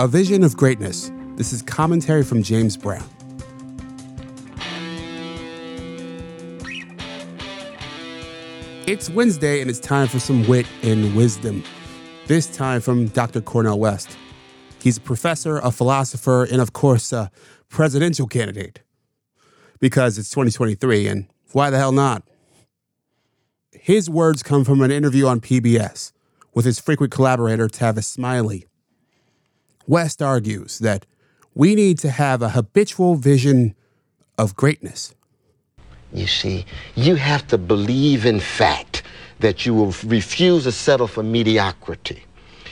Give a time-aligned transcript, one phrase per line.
[0.00, 1.10] A Vision of Greatness.
[1.34, 3.02] This is commentary from James Brown.
[8.86, 11.64] It's Wednesday and it's time for some wit and wisdom.
[12.28, 13.40] This time from Dr.
[13.40, 14.16] Cornel West.
[14.80, 17.32] He's a professor, a philosopher, and of course, a
[17.68, 18.82] presidential candidate.
[19.80, 22.22] Because it's 2023, and why the hell not?
[23.72, 26.12] His words come from an interview on PBS
[26.54, 28.68] with his frequent collaborator, Tavis Smiley.
[29.88, 31.06] West argues that
[31.54, 33.74] we need to have a habitual vision
[34.36, 35.14] of greatness.
[36.12, 39.02] You see, you have to believe in fact
[39.40, 42.22] that you will refuse to settle for mediocrity.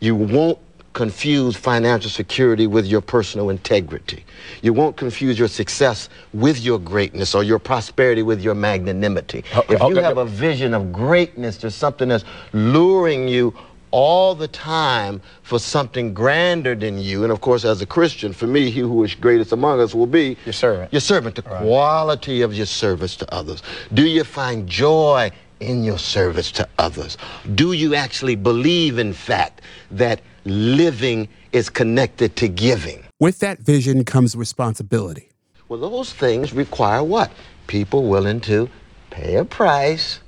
[0.00, 0.58] You won't
[0.94, 4.24] confuse financial security with your personal integrity.
[4.62, 9.44] You won't confuse your success with your greatness or your prosperity with your magnanimity.
[9.68, 13.54] If you have a vision of greatness, there's something that's luring you
[13.92, 17.22] all the time for something grander than you.
[17.22, 20.06] And of course, as a Christian, for me, he who is greatest among us will
[20.06, 20.92] be your servant.
[20.92, 21.62] Your servant, the right.
[21.62, 23.62] quality of your service to others.
[23.94, 27.16] Do you find joy in your service to others?
[27.54, 29.60] Do you actually believe, in fact,
[29.92, 33.04] that living is connected to giving?
[33.20, 35.28] With that vision comes responsibility.
[35.68, 37.30] Well, those things require what?
[37.66, 38.68] People willing to
[39.10, 40.20] pay a price,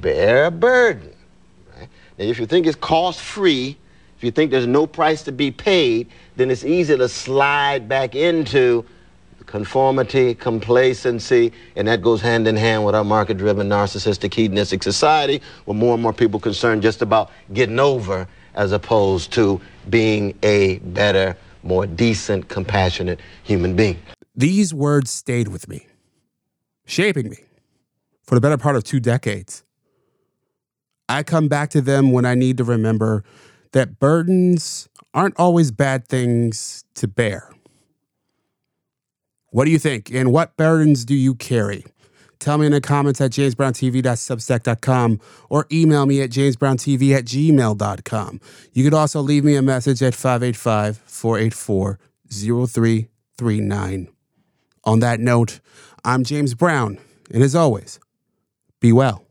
[0.00, 1.11] bear a burden
[2.18, 3.76] and if you think it's cost free,
[4.16, 8.14] if you think there's no price to be paid, then it's easy to slide back
[8.14, 8.84] into
[9.46, 15.42] conformity, complacency, and that goes hand in hand with our market driven, narcissistic, hedonistic society,
[15.64, 19.60] where more and more people concerned just about getting over as opposed to
[19.90, 23.98] being a better, more decent, compassionate human being.
[24.36, 25.86] These words stayed with me,
[26.86, 27.38] shaping me
[28.22, 29.64] for the better part of two decades.
[31.08, 33.24] I come back to them when I need to remember
[33.72, 37.50] that burdens aren't always bad things to bear.
[39.50, 40.10] What do you think?
[40.12, 41.84] And what burdens do you carry?
[42.38, 48.40] Tell me in the comments at jamesbrowntv.substack.com or email me at jamesbrowntv at gmail.com.
[48.72, 54.08] You could also leave me a message at 585 484 0339.
[54.84, 55.60] On that note,
[56.04, 56.98] I'm James Brown,
[57.32, 58.00] and as always,
[58.80, 59.24] be well.